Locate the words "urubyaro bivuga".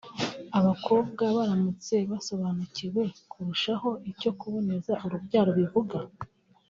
5.05-5.97